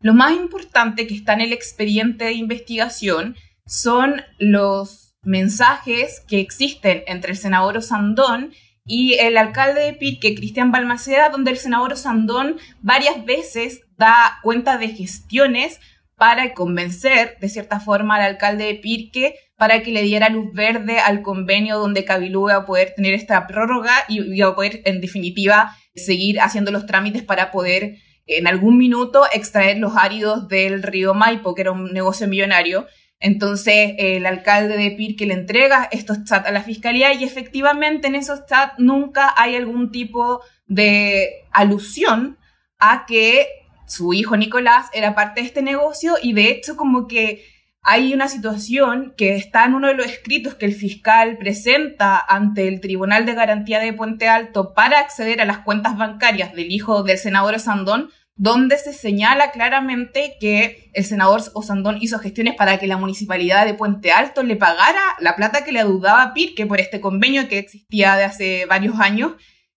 Lo 0.00 0.14
más 0.14 0.32
importante 0.32 1.06
que 1.06 1.14
está 1.14 1.34
en 1.34 1.42
el 1.42 1.52
expediente 1.52 2.24
de 2.24 2.32
investigación 2.32 3.36
son 3.66 4.22
los 4.38 5.09
mensajes 5.22 6.20
que 6.26 6.40
existen 6.40 7.02
entre 7.06 7.32
el 7.32 7.36
senador 7.36 7.76
Osandón 7.76 8.52
y 8.84 9.14
el 9.14 9.36
alcalde 9.36 9.82
de 9.82 9.92
Pirque, 9.92 10.34
Cristian 10.34 10.72
Balmaceda, 10.72 11.28
donde 11.28 11.50
el 11.50 11.58
senador 11.58 11.92
Osandón 11.92 12.56
varias 12.80 13.24
veces 13.24 13.82
da 13.96 14.38
cuenta 14.42 14.78
de 14.78 14.88
gestiones 14.88 15.80
para 16.16 16.52
convencer, 16.52 17.36
de 17.40 17.48
cierta 17.48 17.80
forma, 17.80 18.16
al 18.16 18.22
alcalde 18.22 18.64
de 18.64 18.74
Pirque 18.74 19.36
para 19.56 19.82
que 19.82 19.90
le 19.90 20.02
diera 20.02 20.30
luz 20.30 20.52
verde 20.54 20.98
al 20.98 21.22
convenio 21.22 21.78
donde 21.78 22.04
Cabilú 22.04 22.48
iba 22.48 22.56
a 22.56 22.66
poder 22.66 22.94
tener 22.96 23.14
esta 23.14 23.46
prórroga 23.46 23.92
y 24.08 24.20
iba 24.36 24.48
a 24.48 24.54
poder, 24.54 24.80
en 24.84 25.00
definitiva, 25.00 25.76
seguir 25.94 26.40
haciendo 26.40 26.70
los 26.70 26.86
trámites 26.86 27.22
para 27.22 27.50
poder 27.50 27.96
en 28.26 28.46
algún 28.46 28.78
minuto 28.78 29.24
extraer 29.32 29.78
los 29.78 29.96
áridos 29.96 30.48
del 30.48 30.82
río 30.82 31.14
Maipo, 31.14 31.54
que 31.54 31.62
era 31.62 31.72
un 31.72 31.92
negocio 31.92 32.28
millonario. 32.28 32.86
Entonces 33.20 33.94
el 33.98 34.24
alcalde 34.24 34.78
de 34.78 34.90
Pirque 34.92 35.26
le 35.26 35.34
entrega 35.34 35.88
estos 35.92 36.24
chats 36.24 36.48
a 36.48 36.52
la 36.52 36.62
fiscalía 36.62 37.12
y 37.12 37.22
efectivamente 37.22 38.08
en 38.08 38.14
esos 38.14 38.46
chats 38.46 38.78
nunca 38.78 39.34
hay 39.36 39.56
algún 39.56 39.92
tipo 39.92 40.40
de 40.66 41.44
alusión 41.52 42.38
a 42.78 43.04
que 43.06 43.46
su 43.86 44.14
hijo 44.14 44.36
Nicolás 44.36 44.86
era 44.94 45.14
parte 45.14 45.42
de 45.42 45.46
este 45.46 45.62
negocio 45.62 46.14
y 46.22 46.32
de 46.32 46.50
hecho 46.50 46.76
como 46.76 47.06
que 47.06 47.44
hay 47.82 48.12
una 48.12 48.28
situación 48.28 49.14
que 49.16 49.36
está 49.36 49.64
en 49.64 49.74
uno 49.74 49.88
de 49.88 49.94
los 49.94 50.06
escritos 50.06 50.54
que 50.54 50.66
el 50.66 50.74
fiscal 50.74 51.38
presenta 51.38 52.18
ante 52.18 52.68
el 52.68 52.80
Tribunal 52.80 53.24
de 53.24 53.34
Garantía 53.34 53.80
de 53.80 53.92
Puente 53.92 54.28
Alto 54.28 54.74
para 54.74 54.98
acceder 54.98 55.40
a 55.40 55.46
las 55.46 55.58
cuentas 55.58 55.96
bancarias 55.96 56.54
del 56.54 56.70
hijo 56.70 57.02
del 57.02 57.16
senador 57.16 57.54
Osandón, 57.54 58.10
donde 58.40 58.78
se 58.78 58.94
señala 58.94 59.50
claramente 59.50 60.38
que 60.40 60.90
el 60.94 61.04
senador 61.04 61.42
Osandón 61.52 61.98
hizo 62.00 62.18
gestiones 62.18 62.54
para 62.54 62.78
que 62.78 62.86
la 62.86 62.96
municipalidad 62.96 63.66
de 63.66 63.74
Puente 63.74 64.12
Alto 64.12 64.42
le 64.42 64.56
pagara 64.56 65.02
la 65.18 65.36
plata 65.36 65.62
que 65.62 65.72
le 65.72 65.80
adeudaba 65.80 66.32
Pirque 66.32 66.64
por 66.64 66.80
este 66.80 67.02
convenio 67.02 67.48
que 67.48 67.58
existía 67.58 68.16
de 68.16 68.24
hace 68.24 68.64
varios 68.64 68.98
años. 68.98 69.32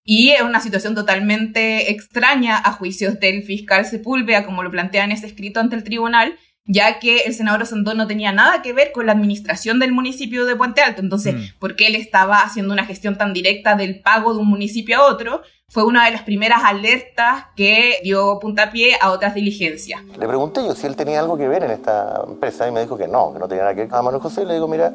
Y 0.06 0.30
es 0.30 0.44
una 0.44 0.62
situación 0.62 0.96
totalmente 0.96 1.92
extraña 1.92 2.58
a 2.58 2.72
juicios 2.72 3.20
del 3.20 3.44
fiscal 3.44 3.86
Sepúlveda, 3.86 4.46
como 4.46 4.64
lo 4.64 4.72
plantea 4.72 5.04
en 5.04 5.12
ese 5.12 5.28
escrito 5.28 5.60
ante 5.60 5.76
el 5.76 5.84
tribunal, 5.84 6.40
ya 6.66 7.00
que 7.00 7.22
el 7.22 7.34
senador 7.34 7.64
Osandón 7.64 7.98
no 7.98 8.08
tenía 8.08 8.32
nada 8.32 8.62
que 8.62 8.74
ver 8.74 8.92
con 8.94 9.06
la 9.06 9.12
administración 9.12 9.80
del 9.80 9.92
municipio 9.92 10.46
de 10.46 10.56
Puente 10.56 10.82
Alto. 10.82 11.02
Entonces, 11.02 11.36
mm. 11.36 11.60
¿por 11.60 11.76
qué 11.76 11.88
él 11.88 11.96
estaba 11.96 12.40
haciendo 12.40 12.74
una 12.74 12.86
gestión 12.86 13.18
tan 13.18 13.34
directa 13.34 13.76
del 13.76 14.00
pago 14.00 14.34
de 14.34 14.40
un 14.40 14.48
municipio 14.48 14.98
a 14.98 15.12
otro? 15.12 15.42
Fue 15.68 15.84
una 15.84 16.06
de 16.06 16.12
las 16.12 16.22
primeras 16.22 16.64
alertas 16.64 17.48
que 17.56 17.98
dio 18.04 18.40
puntapié 18.40 18.96
a 19.02 19.12
otras 19.12 19.34
diligencias. 19.34 20.02
Le 20.18 20.28
pregunté 20.28 20.64
yo 20.64 20.74
si 20.76 20.88
él 20.88 20.96
tenía 20.96 21.20
algo 21.20 21.38
que 21.38 21.48
ver 21.48 21.64
en 21.64 21.72
esta 21.72 22.24
empresa 22.28 22.68
y 22.68 22.72
me 22.72 22.82
dijo 22.82 22.98
que 22.98 23.08
no, 23.08 23.34
que 23.34 23.40
no 23.40 23.48
tenía 23.48 23.64
nada 23.64 23.76
que 23.76 23.82
ver. 23.86 23.94
A 23.94 24.02
Manuel 24.02 24.22
José 24.22 24.46
le 24.46 24.54
digo, 24.54 24.68
mira, 24.68 24.94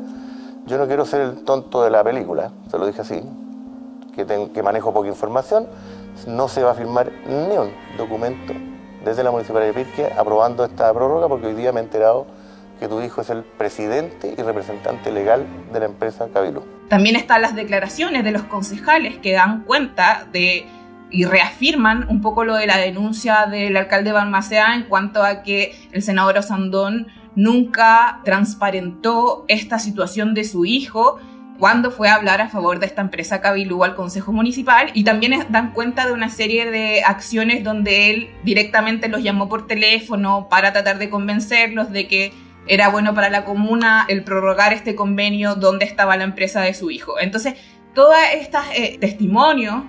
yo 0.66 0.78
no 0.78 0.86
quiero 0.86 1.04
ser 1.04 1.20
el 1.22 1.44
tonto 1.44 1.82
de 1.82 1.90
la 1.90 2.04
película, 2.04 2.52
se 2.70 2.78
lo 2.78 2.86
dije 2.86 3.00
así, 3.00 3.20
que, 4.14 4.24
que 4.54 4.62
manejo 4.62 4.92
poca 4.92 5.08
información, 5.08 5.66
no 6.26 6.48
se 6.48 6.62
va 6.62 6.72
a 6.72 6.74
firmar 6.74 7.10
ni 7.26 7.56
un 7.56 7.72
documento 7.96 8.54
desde 9.04 9.22
la 9.22 9.30
Municipalidad 9.30 9.74
de 9.74 9.84
Pirque 9.84 10.12
aprobando 10.16 10.64
esta 10.64 10.92
prórroga 10.92 11.28
porque 11.28 11.48
hoy 11.48 11.54
día 11.54 11.72
me 11.72 11.80
he 11.80 11.82
enterado 11.84 12.26
que 12.78 12.88
tu 12.88 13.00
hijo 13.00 13.20
es 13.20 13.30
el 13.30 13.42
presidente 13.42 14.34
y 14.36 14.42
representante 14.42 15.10
legal 15.10 15.46
de 15.72 15.80
la 15.80 15.86
empresa 15.86 16.28
Cabilú. 16.32 16.62
También 16.88 17.16
están 17.16 17.42
las 17.42 17.54
declaraciones 17.54 18.24
de 18.24 18.30
los 18.30 18.42
concejales 18.44 19.18
que 19.18 19.32
dan 19.32 19.64
cuenta 19.64 20.26
de 20.32 20.66
y 21.10 21.24
reafirman 21.24 22.06
un 22.08 22.20
poco 22.20 22.44
lo 22.44 22.54
de 22.54 22.66
la 22.66 22.76
denuncia 22.76 23.46
del 23.46 23.76
alcalde 23.76 24.12
Balmacea 24.12 24.74
en 24.74 24.84
cuanto 24.84 25.22
a 25.22 25.42
que 25.42 25.74
el 25.92 26.02
senador 26.02 26.36
Osandón 26.38 27.06
nunca 27.34 28.20
transparentó 28.24 29.44
esta 29.48 29.78
situación 29.78 30.34
de 30.34 30.44
su 30.44 30.64
hijo 30.64 31.18
cuando 31.58 31.90
fue 31.90 32.08
a 32.08 32.14
hablar 32.14 32.40
a 32.40 32.48
favor 32.48 32.78
de 32.78 32.86
esta 32.86 33.02
empresa 33.02 33.40
Cabilú 33.40 33.82
al 33.82 33.96
Consejo 33.96 34.32
Municipal 34.32 34.90
y 34.94 35.04
también 35.04 35.46
dan 35.50 35.72
cuenta 35.72 36.06
de 36.06 36.12
una 36.12 36.28
serie 36.28 36.70
de 36.70 37.02
acciones 37.02 37.64
donde 37.64 38.10
él 38.10 38.30
directamente 38.44 39.08
los 39.08 39.22
llamó 39.22 39.48
por 39.48 39.66
teléfono 39.66 40.48
para 40.48 40.72
tratar 40.72 40.98
de 40.98 41.10
convencerlos 41.10 41.90
de 41.90 42.06
que 42.06 42.32
era 42.68 42.88
bueno 42.88 43.14
para 43.14 43.28
la 43.30 43.44
comuna 43.44 44.04
el 44.08 44.22
prorrogar 44.22 44.72
este 44.72 44.94
convenio 44.94 45.56
donde 45.56 45.84
estaba 45.84 46.16
la 46.16 46.24
empresa 46.24 46.60
de 46.60 46.74
su 46.74 46.90
hijo. 46.90 47.18
Entonces, 47.18 47.54
todos 47.94 48.14
estos 48.34 48.62
eh, 48.74 48.98
testimonios, 49.00 49.82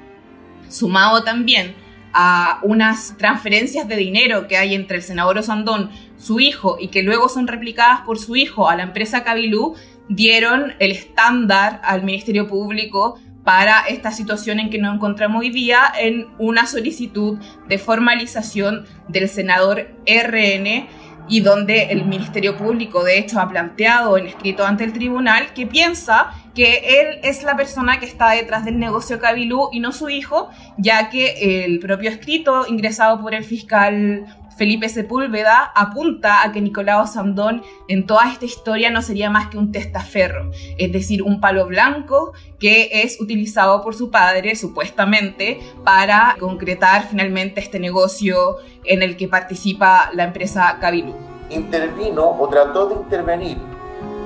sumado 0.70 1.24
también 1.24 1.76
a 2.14 2.60
unas 2.64 3.16
transferencias 3.18 3.88
de 3.88 3.96
dinero 3.96 4.48
que 4.48 4.58
hay 4.58 4.74
entre 4.74 4.98
el 4.98 5.04
senador 5.04 5.38
Osandón, 5.38 5.92
su 6.18 6.40
hijo, 6.40 6.78
y 6.80 6.88
que 6.88 7.04
luego 7.04 7.30
son 7.30 7.48
replicadas 7.48 8.02
por 8.02 8.18
su 8.18 8.36
hijo 8.36 8.70
a 8.70 8.76
la 8.76 8.84
empresa 8.84 9.24
Cabilú, 9.24 9.76
dieron 10.10 10.74
el 10.80 10.92
estándar 10.92 11.80
al 11.84 12.04
Ministerio 12.04 12.48
Público 12.48 13.20
para 13.44 13.82
esta 13.88 14.12
situación 14.12 14.60
en 14.60 14.70
que 14.70 14.78
nos 14.78 14.96
encontramos 14.96 15.42
hoy 15.42 15.50
día 15.50 15.80
en 15.98 16.28
una 16.38 16.66
solicitud 16.66 17.40
de 17.68 17.78
formalización 17.78 18.86
del 19.08 19.30
senador 19.30 19.88
RN 20.06 20.88
y 21.30 21.42
donde 21.42 21.84
el 21.84 22.06
Ministerio 22.06 22.58
Público 22.58 23.04
de 23.04 23.20
hecho 23.20 23.40
ha 23.40 23.48
planteado 23.48 24.18
en 24.18 24.28
escrito 24.28 24.66
ante 24.66 24.84
el 24.84 24.94
tribunal 24.94 25.54
que 25.54 25.68
piensa 25.68 26.32
que 26.56 27.00
él 27.00 27.20
es 27.24 27.44
la 27.44 27.56
persona 27.56 28.00
que 28.00 28.06
está 28.06 28.32
detrás 28.32 28.66
del 28.66 28.80
negocio 28.80 29.20
Cabilú 29.20 29.70
y 29.72 29.80
no 29.80 29.92
su 29.92 30.10
hijo, 30.10 30.50
ya 30.78 31.10
que 31.10 31.64
el 31.66 31.80
propio 31.80 32.10
escrito 32.10 32.66
ingresado 32.68 33.22
por 33.22 33.36
el 33.36 33.44
fiscal 33.44 34.26
Felipe 34.60 34.90
Sepúlveda 34.90 35.72
apunta 35.74 36.44
a 36.44 36.52
que 36.52 36.60
Nicolás 36.60 37.14
Sandón 37.14 37.64
en 37.88 38.06
toda 38.06 38.30
esta 38.30 38.44
historia 38.44 38.92
no 38.92 39.02
sería 39.02 39.30
más 39.30 39.48
que 39.48 39.58
un 39.58 39.72
testaferro, 39.72 40.52
es 40.78 40.92
decir, 40.92 41.24
un 41.24 41.40
palo 41.40 41.66
blanco 41.66 42.34
que 42.60 42.90
es 42.92 43.22
utilizado 43.22 43.82
por 43.82 43.96
su 43.96 44.12
padre, 44.12 44.58
supuestamente, 44.58 45.62
para 45.86 46.36
concretar 46.42 47.08
finalmente 47.10 47.62
este 47.62 47.80
negocio 47.80 48.58
en 48.84 49.02
el 49.02 49.16
que 49.16 49.30
participa 49.30 50.10
la 50.12 50.26
empresa 50.26 50.78
Cabilú. 50.82 51.16
Intervino 51.50 52.30
o 52.38 52.50
trató 52.50 52.88
de 52.88 52.96
intervenir 52.96 53.58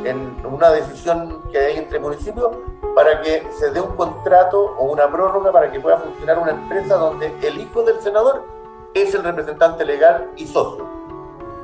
en 0.03 0.17
una 0.51 0.71
decisión 0.71 1.43
que 1.51 1.59
hay 1.59 1.77
entre 1.77 1.99
municipios 1.99 2.57
para 2.95 3.21
que 3.21 3.43
se 3.59 3.69
dé 3.69 3.79
un 3.79 3.95
contrato 3.95 4.75
o 4.79 4.91
una 4.91 5.11
prórroga 5.11 5.51
para 5.51 5.71
que 5.71 5.79
pueda 5.79 5.99
funcionar 5.99 6.39
una 6.39 6.51
empresa 6.51 6.95
donde 6.95 7.31
el 7.43 7.61
hijo 7.61 7.83
del 7.83 8.01
senador 8.01 8.52
es 8.93 9.13
el 9.15 9.23
representante 9.23 9.85
legal 9.85 10.29
y 10.37 10.45
socio. 10.45 10.87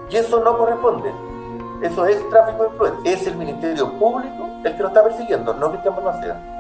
Y 0.10 0.16
eso 0.16 0.44
no 0.44 0.58
corresponde. 0.58 1.12
Eso 1.82 2.06
es 2.06 2.28
tráfico 2.30 2.64
de 2.64 2.70
influencia. 2.70 3.14
Es 3.14 3.28
el 3.28 3.36
Ministerio 3.36 3.94
Público 3.94 4.50
el 4.66 4.76
que 4.76 4.82
lo 4.82 4.88
está 4.90 5.04
persiguiendo, 5.04 5.54
no 5.54 5.72
Cristian 5.72 5.96
Balmaceda. 5.96 6.56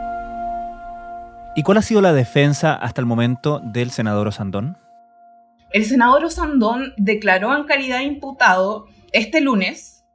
¿Y 1.56 1.64
cuál 1.64 1.80
ha 1.80 1.82
sido 1.82 2.02
la 2.02 2.14
defensa 2.14 2.76
hasta 2.76 3.02
el 3.02 3.08
momento 3.08 3.60
del 3.60 3.92
senador 3.92 4.28
Osandón? 4.28 4.78
El 5.72 5.86
senador 5.86 6.24
Osandón 6.26 6.94
declaró 6.98 7.56
en 7.56 7.66
calidad 7.66 7.98
de 7.98 8.06
imputado 8.06 8.88
este 9.12 9.42
lunes. 9.42 10.06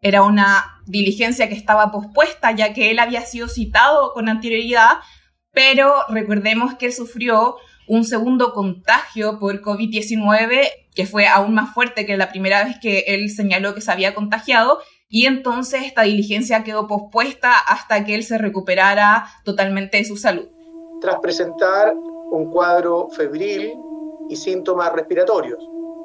Era 0.00 0.22
una 0.22 0.80
diligencia 0.86 1.48
que 1.48 1.54
estaba 1.54 1.90
pospuesta 1.90 2.52
ya 2.52 2.72
que 2.72 2.90
él 2.90 2.98
había 2.98 3.22
sido 3.22 3.48
citado 3.48 4.12
con 4.12 4.28
anterioridad, 4.28 4.98
pero 5.52 5.92
recordemos 6.08 6.74
que 6.74 6.92
sufrió 6.92 7.56
un 7.86 8.04
segundo 8.04 8.52
contagio 8.52 9.38
por 9.38 9.60
COVID-19 9.60 10.68
que 10.94 11.06
fue 11.06 11.26
aún 11.26 11.54
más 11.54 11.74
fuerte 11.74 12.06
que 12.06 12.16
la 12.16 12.30
primera 12.30 12.64
vez 12.64 12.76
que 12.80 13.04
él 13.08 13.28
señaló 13.30 13.74
que 13.74 13.80
se 13.80 13.90
había 13.92 14.14
contagiado 14.14 14.78
y 15.08 15.26
entonces 15.26 15.82
esta 15.84 16.02
diligencia 16.02 16.64
quedó 16.64 16.86
pospuesta 16.86 17.52
hasta 17.52 18.04
que 18.04 18.14
él 18.14 18.24
se 18.24 18.38
recuperara 18.38 19.26
totalmente 19.44 19.98
de 19.98 20.04
su 20.04 20.16
salud. 20.16 20.48
Tras 21.00 21.20
presentar 21.20 21.94
un 22.30 22.50
cuadro 22.50 23.08
febril 23.10 23.74
y 24.28 24.36
síntomas 24.36 24.92
respiratorios, 24.92 25.58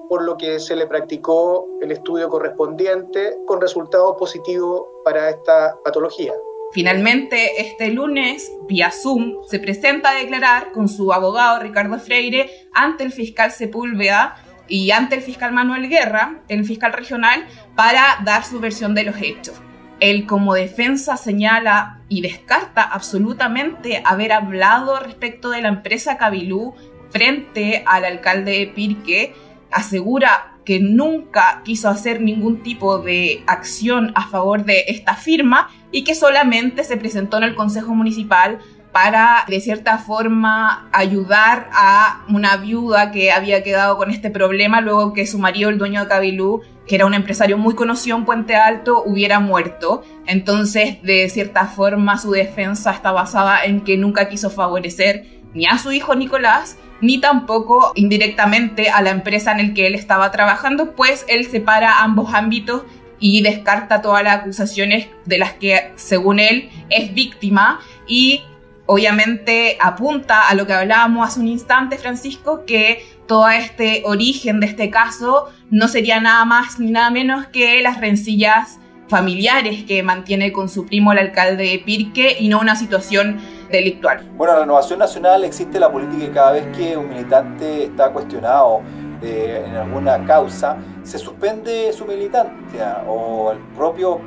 por 0.10 0.24
lo 0.24 0.38
que 0.38 0.60
se 0.60 0.76
le 0.76 0.88
practicó 0.88 1.68
el 1.82 1.92
estudio 1.92 2.30
correspondiente 2.30 3.38
con 3.46 3.62
resultado 3.62 4.18
positivo 4.18 4.88
para 5.06 5.30
esta 5.30 5.76
patología. 5.84 6.34
Finalmente, 6.72 7.62
este 7.62 7.90
lunes, 7.90 8.52
vía 8.68 8.92
Zoom, 8.92 9.38
se 9.48 9.60
presenta 9.60 10.12
a 10.12 10.16
declarar 10.16 10.72
con 10.72 10.88
su 10.88 11.12
abogado 11.12 11.60
Ricardo 11.60 11.98
Freire 12.00 12.50
ante 12.74 13.04
el 13.04 13.12
fiscal 13.12 13.52
Sepúlveda 13.52 14.36
y 14.68 14.92
ante 14.92 15.16
el 15.16 15.22
fiscal 15.24 15.52
Manuel 15.52 15.90
Guerra, 15.90 16.42
el 16.48 16.64
fiscal 16.66 16.94
regional, 16.94 17.44
para 17.76 18.20
dar 18.24 18.44
su 18.44 18.60
versión 18.60 18.94
de 18.94 19.04
los 19.04 19.20
hechos. 19.20 19.60
Él 20.00 20.28
como 20.28 20.54
defensa 20.54 21.18
señala 21.18 22.02
y 22.08 22.22
descarta 22.22 22.84
absolutamente 22.84 24.04
haber 24.06 24.32
hablado 24.32 25.00
respecto 25.00 25.50
de 25.50 25.64
la 25.64 25.70
empresa 25.70 26.18
Cabilú 26.18 26.76
frente 27.10 27.84
al 27.88 28.06
alcalde 28.06 28.60
de 28.60 28.68
Pirque, 28.68 29.34
asegura 29.72 30.59
que 30.70 30.80
nunca 30.80 31.64
quiso 31.66 31.90
hacer 31.90 32.22
ningún 32.22 32.62
tipo 32.62 33.00
de 33.00 33.44
acción 33.48 34.12
a 34.14 34.28
favor 34.28 34.66
de 34.66 34.84
esta 34.88 35.16
firma 35.16 35.68
y 35.92 36.04
que 36.04 36.14
solamente 36.14 36.84
se 36.84 36.96
presentó 36.96 37.38
en 37.38 37.44
el 37.46 37.56
Consejo 37.56 37.96
Municipal 37.96 38.60
para, 38.92 39.46
de 39.48 39.62
cierta 39.62 39.98
forma, 39.98 40.88
ayudar 40.92 41.72
a 41.74 42.24
una 42.30 42.58
viuda 42.58 43.10
que 43.10 43.32
había 43.32 43.64
quedado 43.64 43.98
con 43.98 44.12
este 44.12 44.30
problema 44.30 44.80
luego 44.80 45.12
que 45.14 45.26
su 45.26 45.40
marido, 45.40 45.72
el 45.72 45.80
dueño 45.80 46.02
de 46.02 46.08
Cabilú, 46.08 46.62
que 46.86 46.94
era 46.94 47.08
un 47.08 47.16
empresario 47.16 47.58
muy 47.58 47.74
conocido 47.74 48.16
en 48.18 48.26
Puente 48.26 48.56
Alto, 48.56 49.02
hubiera 49.04 49.40
muerto. 49.40 50.04
Entonces, 50.28 51.02
de 51.02 51.28
cierta 51.30 51.66
forma, 51.66 52.20
su 52.20 52.30
defensa 52.30 52.92
está 52.92 53.12
basada 53.12 53.64
en 53.64 53.82
que 53.82 53.98
nunca 53.98 54.30
quiso 54.30 54.52
favorecer 54.52 55.40
ni 55.56 55.66
a 55.66 55.80
su 55.80 55.92
hijo 55.92 56.14
Nicolás, 56.14 56.78
ni 57.02 57.20
tampoco 57.20 57.92
indirectamente 57.96 58.90
a 58.90 59.02
la 59.02 59.12
empresa 59.12 59.52
en 59.52 59.70
la 59.70 59.74
que 59.74 59.88
él 59.88 59.96
estaba 59.96 60.32
trabajando, 60.32 60.96
pues 60.96 61.26
él 61.28 61.46
separa 61.46 62.02
ambos 62.04 62.34
ámbitos 62.34 62.84
y 63.20 63.42
descarta 63.42 64.02
todas 64.02 64.24
las 64.24 64.40
acusaciones 64.40 65.08
de 65.26 65.38
las 65.38 65.54
que, 65.54 65.92
según 65.96 66.40
él, 66.40 66.70
es 66.90 67.14
víctima 67.14 67.80
y 68.08 68.44
obviamente 68.86 69.78
apunta 69.80 70.48
a 70.48 70.56
lo 70.56 70.66
que 70.66 70.74
hablábamos 70.74 71.28
hace 71.28 71.40
un 71.40 71.48
instante, 71.48 71.98
Francisco, 71.98 72.64
que 72.66 73.06
todo 73.28 73.48
este 73.50 74.02
origen 74.06 74.60
de 74.60 74.66
este 74.66 74.90
caso 74.90 75.50
no 75.70 75.88
sería 75.88 76.20
nada 76.20 76.44
más 76.46 76.80
ni 76.80 76.90
nada 76.90 77.12
menos 77.12 77.46
que 77.48 77.82
las 77.82 78.02
rencillas 78.02 78.80
familiares 79.08 79.84
que 79.84 80.02
mantiene 80.02 80.52
con 80.52 80.70
su 80.70 80.86
primo 80.86 81.12
el 81.12 81.20
alcalde 81.20 81.64
de 81.64 81.80
Pirque 81.80 82.38
y 82.40 82.48
no 82.48 82.60
una 82.60 82.76
situación 82.76 83.40
delictual. 83.72 84.28
Bueno, 84.36 84.54
en 84.54 84.60
la 84.60 84.66
Renovación 84.66 85.00
Nacional 85.00 85.44
existe 85.44 85.80
la 85.80 85.92
política 85.92 86.26
que 86.26 86.32
cada 86.32 86.52
vez 86.52 86.78
que 86.78 86.98
un 86.98 87.10
militante 87.10 87.86
está 87.86 88.12
cuestionado 88.12 88.82
en 89.22 89.76
alguna 89.76 90.26
causa, 90.26 90.78
se 91.04 91.18
suspende 91.18 91.92
su 91.92 92.06
militancia 92.06 93.04
o 93.06 93.52
el 93.52 93.58
propio, 93.76 94.22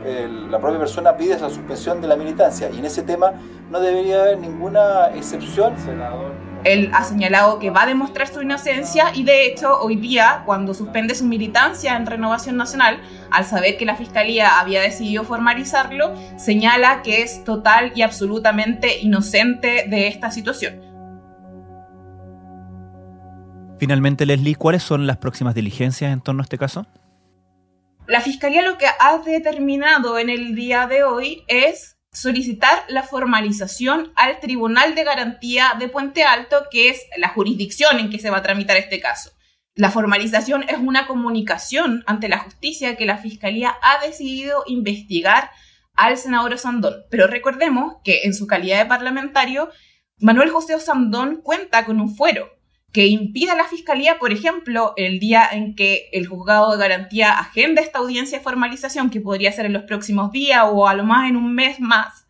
la 0.50 0.58
propia 0.58 0.78
persona 0.78 1.16
pide 1.16 1.38
la 1.38 1.48
suspensión 1.48 2.02
de 2.02 2.08
la 2.08 2.16
militancia. 2.16 2.68
Y 2.70 2.78
en 2.78 2.84
ese 2.84 3.02
tema 3.02 3.32
no 3.70 3.80
debería 3.80 4.20
haber 4.22 4.38
ninguna 4.38 5.06
excepción. 5.14 5.78
Senador. 5.78 6.32
Él 6.64 6.90
ha 6.92 7.02
señalado 7.02 7.58
que 7.58 7.70
va 7.70 7.82
a 7.82 7.86
demostrar 7.86 8.28
su 8.28 8.40
inocencia 8.40 9.06
y 9.14 9.24
de 9.24 9.46
hecho 9.46 9.80
hoy 9.80 9.96
día, 9.96 10.42
cuando 10.46 10.74
suspende 10.74 11.14
su 11.14 11.24
militancia 11.24 11.96
en 11.96 12.06
Renovación 12.06 12.56
Nacional, 12.56 13.00
al 13.30 13.44
saber 13.44 13.76
que 13.76 13.84
la 13.84 13.96
Fiscalía 13.96 14.60
había 14.60 14.80
decidido 14.80 15.24
formalizarlo, 15.24 16.14
señala 16.36 17.02
que 17.02 17.22
es 17.22 17.42
total 17.44 17.92
y 17.96 18.02
absolutamente 18.02 19.00
inocente 19.00 19.86
de 19.88 20.06
esta 20.06 20.30
situación. 20.30 20.80
Finalmente, 23.78 24.24
Leslie, 24.26 24.54
¿cuáles 24.54 24.84
son 24.84 25.08
las 25.08 25.16
próximas 25.16 25.56
diligencias 25.56 26.12
en 26.12 26.20
torno 26.20 26.42
a 26.42 26.44
este 26.44 26.58
caso? 26.58 26.86
La 28.06 28.20
Fiscalía 28.20 28.62
lo 28.62 28.78
que 28.78 28.86
ha 28.86 29.18
determinado 29.18 30.18
en 30.18 30.30
el 30.30 30.54
día 30.54 30.86
de 30.86 31.02
hoy 31.02 31.42
es 31.48 31.96
solicitar 32.12 32.84
la 32.88 33.02
formalización 33.02 34.12
al 34.16 34.38
Tribunal 34.38 34.94
de 34.94 35.04
Garantía 35.04 35.74
de 35.78 35.88
Puente 35.88 36.24
Alto, 36.24 36.66
que 36.70 36.90
es 36.90 37.02
la 37.16 37.28
jurisdicción 37.28 37.98
en 37.98 38.10
que 38.10 38.18
se 38.18 38.30
va 38.30 38.38
a 38.38 38.42
tramitar 38.42 38.76
este 38.76 39.00
caso. 39.00 39.30
La 39.74 39.90
formalización 39.90 40.64
es 40.64 40.76
una 40.76 41.06
comunicación 41.06 42.04
ante 42.06 42.28
la 42.28 42.38
justicia 42.38 42.96
que 42.96 43.06
la 43.06 43.16
Fiscalía 43.16 43.74
ha 43.82 44.06
decidido 44.06 44.62
investigar 44.66 45.50
al 45.94 46.18
senador 46.18 46.52
Osandón. 46.52 46.94
Pero 47.10 47.26
recordemos 47.26 47.96
que 48.04 48.24
en 48.24 48.34
su 48.34 48.46
calidad 48.46 48.78
de 48.78 48.86
parlamentario, 48.86 49.70
Manuel 50.18 50.50
José 50.50 50.74
Osandón 50.74 51.40
cuenta 51.42 51.86
con 51.86 52.00
un 52.00 52.14
fuero, 52.14 52.50
que 52.92 53.06
impida 53.06 53.52
a 53.54 53.56
la 53.56 53.64
Fiscalía, 53.64 54.18
por 54.18 54.32
ejemplo, 54.32 54.92
el 54.96 55.18
día 55.18 55.48
en 55.50 55.74
que 55.74 56.10
el 56.12 56.26
juzgado 56.26 56.72
de 56.72 56.78
garantía 56.78 57.38
agenda 57.38 57.80
esta 57.80 58.00
audiencia 58.00 58.38
de 58.38 58.44
formalización, 58.44 59.08
que 59.08 59.20
podría 59.20 59.50
ser 59.50 59.64
en 59.66 59.72
los 59.72 59.84
próximos 59.84 60.30
días 60.30 60.64
o 60.70 60.86
a 60.86 60.94
lo 60.94 61.04
más 61.04 61.28
en 61.28 61.36
un 61.36 61.54
mes 61.54 61.80
más, 61.80 62.26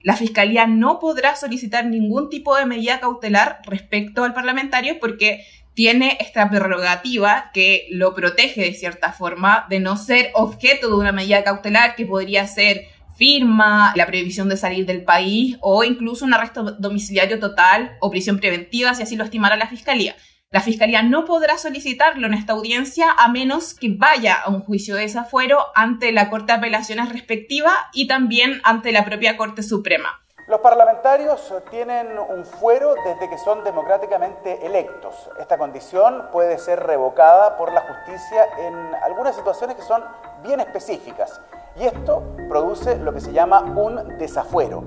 la 0.00 0.16
Fiscalía 0.16 0.66
no 0.66 0.98
podrá 0.98 1.36
solicitar 1.36 1.84
ningún 1.84 2.30
tipo 2.30 2.56
de 2.56 2.66
medida 2.66 3.00
cautelar 3.00 3.60
respecto 3.66 4.24
al 4.24 4.32
parlamentario 4.32 4.98
porque 5.00 5.44
tiene 5.74 6.16
esta 6.20 6.48
prerrogativa 6.48 7.50
que 7.52 7.86
lo 7.90 8.14
protege 8.14 8.62
de 8.62 8.74
cierta 8.74 9.12
forma 9.12 9.66
de 9.68 9.80
no 9.80 9.96
ser 9.96 10.30
objeto 10.34 10.88
de 10.88 10.94
una 10.94 11.12
medida 11.12 11.44
cautelar 11.44 11.94
que 11.96 12.06
podría 12.06 12.46
ser 12.46 12.86
firma, 13.18 13.92
la 13.96 14.06
prohibición 14.06 14.48
de 14.48 14.56
salir 14.56 14.86
del 14.86 15.04
país 15.04 15.58
o 15.60 15.82
incluso 15.82 16.24
un 16.24 16.32
arresto 16.32 16.62
domiciliario 16.78 17.40
total 17.40 17.96
o 18.00 18.10
prisión 18.10 18.38
preventiva 18.38 18.94
si 18.94 19.02
así 19.02 19.16
lo 19.16 19.24
estimara 19.24 19.56
la 19.56 19.66
Fiscalía. 19.66 20.14
La 20.50 20.60
Fiscalía 20.60 21.02
no 21.02 21.26
podrá 21.26 21.58
solicitarlo 21.58 22.26
en 22.26 22.32
esta 22.32 22.54
audiencia 22.54 23.10
a 23.18 23.28
menos 23.28 23.74
que 23.74 23.94
vaya 23.98 24.34
a 24.34 24.48
un 24.48 24.60
juicio 24.60 24.94
de 24.94 25.02
desafuero 25.02 25.66
ante 25.74 26.12
la 26.12 26.30
Corte 26.30 26.52
de 26.52 26.58
Apelaciones 26.58 27.12
respectiva 27.12 27.72
y 27.92 28.06
también 28.06 28.60
ante 28.64 28.92
la 28.92 29.04
propia 29.04 29.36
Corte 29.36 29.62
Suprema. 29.62 30.08
Los 30.46 30.60
parlamentarios 30.60 31.52
tienen 31.70 32.18
un 32.18 32.46
fuero 32.46 32.94
desde 33.04 33.28
que 33.28 33.36
son 33.36 33.62
democráticamente 33.64 34.64
electos. 34.64 35.28
Esta 35.38 35.58
condición 35.58 36.28
puede 36.32 36.56
ser 36.56 36.80
revocada 36.80 37.58
por 37.58 37.70
la 37.70 37.82
justicia 37.82 38.46
en 38.58 38.74
algunas 39.04 39.36
situaciones 39.36 39.76
que 39.76 39.82
son 39.82 40.02
bien 40.42 40.60
específicas. 40.60 41.42
Y 41.80 41.84
esto 41.84 42.36
produce 42.48 42.98
lo 42.98 43.14
que 43.14 43.20
se 43.20 43.32
llama 43.32 43.60
un 43.60 44.18
desafuero. 44.18 44.82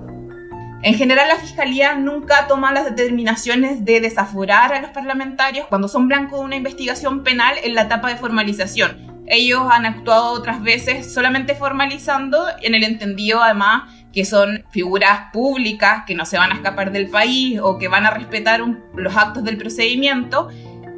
En 0.83 0.95
general, 0.95 1.27
la 1.27 1.35
Fiscalía 1.37 1.95
nunca 1.95 2.47
toma 2.47 2.73
las 2.73 2.85
determinaciones 2.85 3.85
de 3.85 4.01
desaforar 4.01 4.73
a 4.73 4.81
los 4.81 4.89
parlamentarios 4.89 5.67
cuando 5.67 5.87
son 5.87 6.07
blanco 6.07 6.37
de 6.37 6.45
una 6.45 6.55
investigación 6.55 7.23
penal 7.23 7.55
en 7.63 7.75
la 7.75 7.83
etapa 7.83 8.09
de 8.09 8.17
formalización. 8.17 9.23
Ellos 9.27 9.61
han 9.71 9.85
actuado 9.85 10.33
otras 10.33 10.61
veces 10.61 11.13
solamente 11.13 11.55
formalizando 11.55 12.47
en 12.61 12.75
el 12.75 12.83
entendido 12.83 13.41
además 13.41 13.83
que 14.11 14.25
son 14.25 14.65
figuras 14.71 15.31
públicas 15.31 16.03
que 16.05 16.15
no 16.15 16.25
se 16.25 16.37
van 16.37 16.51
a 16.51 16.55
escapar 16.55 16.91
del 16.91 17.09
país 17.09 17.59
o 17.61 17.77
que 17.77 17.87
van 17.87 18.05
a 18.05 18.11
respetar 18.11 18.61
los 18.93 19.15
actos 19.15 19.43
del 19.45 19.57
procedimiento, 19.57 20.49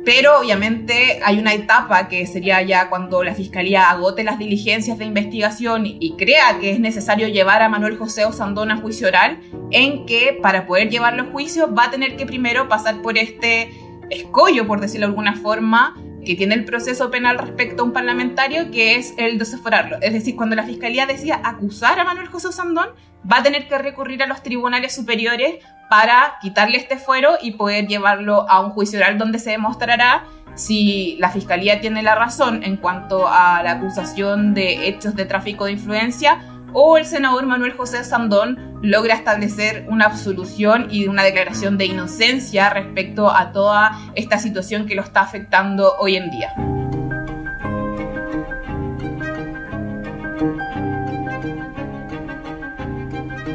pero 0.05 0.39
obviamente 0.39 1.21
hay 1.23 1.39
una 1.39 1.53
etapa 1.53 2.07
que 2.09 2.27
sería 2.27 2.61
ya 2.61 2.89
cuando 2.89 3.23
la 3.23 3.35
Fiscalía 3.35 3.89
agote 3.89 4.23
las 4.23 4.37
diligencias 4.37 4.97
de 4.97 5.05
investigación 5.05 5.83
y 5.85 6.15
crea 6.17 6.59
que 6.59 6.71
es 6.71 6.79
necesario 6.79 7.27
llevar 7.29 7.61
a 7.61 7.69
Manuel 7.69 7.97
José 7.97 8.25
Osandón 8.25 8.71
a 8.71 8.77
juicio 8.77 9.07
oral, 9.07 9.39
en 9.71 10.05
que 10.05 10.37
para 10.41 10.65
poder 10.67 10.89
llevarlo 10.89 11.23
a 11.23 11.25
juicio 11.27 11.73
va 11.73 11.85
a 11.85 11.91
tener 11.91 12.17
que 12.17 12.25
primero 12.25 12.67
pasar 12.67 13.01
por 13.01 13.17
este 13.17 13.71
escollo, 14.09 14.67
por 14.67 14.81
decirlo 14.81 15.07
de 15.07 15.11
alguna 15.11 15.35
forma, 15.35 15.95
que 16.25 16.35
tiene 16.35 16.55
el 16.55 16.65
proceso 16.65 17.09
penal 17.09 17.37
respecto 17.37 17.83
a 17.83 17.85
un 17.85 17.93
parlamentario, 17.93 18.71
que 18.71 18.95
es 18.95 19.13
el 19.17 19.37
desaforarlo. 19.37 19.97
Es 20.01 20.13
decir, 20.13 20.35
cuando 20.35 20.55
la 20.55 20.63
Fiscalía 20.63 21.05
decida 21.05 21.41
acusar 21.43 21.99
a 21.99 22.03
Manuel 22.03 22.27
José 22.27 22.51
Sandón, 22.51 22.89
va 23.29 23.37
a 23.37 23.43
tener 23.43 23.67
que 23.67 23.77
recurrir 23.77 24.21
a 24.23 24.27
los 24.27 24.43
tribunales 24.43 24.93
superiores 24.93 25.55
para 25.95 26.39
quitarle 26.41 26.79
este 26.79 26.97
fuero 26.97 27.37
y 27.39 27.51
poder 27.51 27.85
llevarlo 27.85 28.49
a 28.49 28.61
un 28.61 28.71
juicio 28.71 28.97
oral 28.97 29.19
donde 29.19 29.37
se 29.37 29.51
demostrará 29.51 30.23
si 30.55 31.17
la 31.19 31.29
Fiscalía 31.29 31.81
tiene 31.81 32.01
la 32.01 32.15
razón 32.15 32.63
en 32.63 32.77
cuanto 32.77 33.27
a 33.27 33.61
la 33.61 33.73
acusación 33.73 34.55
de 34.55 34.87
hechos 34.87 35.15
de 35.15 35.25
tráfico 35.25 35.65
de 35.65 35.73
influencia 35.73 36.39
o 36.73 36.97
el 36.97 37.05
senador 37.05 37.45
Manuel 37.45 37.73
José 37.73 38.03
Sandón 38.03 38.79
logra 38.81 39.13
establecer 39.13 39.85
una 39.87 40.05
absolución 40.05 40.87
y 40.89 41.05
una 41.05 41.21
declaración 41.21 41.77
de 41.77 41.85
inocencia 41.85 42.71
respecto 42.71 43.29
a 43.29 43.51
toda 43.51 43.91
esta 44.15 44.39
situación 44.39 44.87
que 44.87 44.95
lo 44.95 45.03
está 45.03 45.21
afectando 45.21 45.93
hoy 45.99 46.15
en 46.15 46.31
día. 46.31 46.55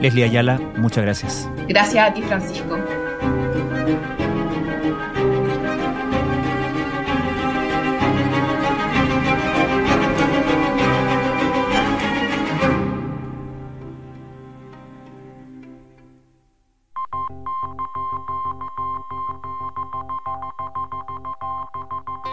Leslie 0.01 0.22
Ayala, 0.22 0.61
muchas 0.77 1.03
gracias. 1.03 1.48
Gracias 1.68 2.11
a 2.11 2.14
ti, 2.14 2.22
Francisco. 2.22 2.78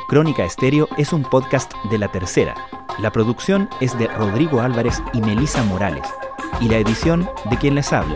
Crónica 0.07 0.45
Estéreo 0.45 0.87
es 0.97 1.11
un 1.11 1.23
podcast 1.23 1.73
de 1.91 1.97
La 1.97 2.07
Tercera. 2.07 2.53
La 2.99 3.11
producción 3.11 3.67
es 3.81 3.97
de 3.99 4.07
Rodrigo 4.07 4.61
Álvarez 4.61 5.03
y 5.11 5.19
Melisa 5.19 5.61
Morales 5.65 6.07
y 6.61 6.69
la 6.69 6.77
edición 6.77 7.29
de 7.49 7.57
quien 7.57 7.75
les 7.75 7.91
habla, 7.91 8.15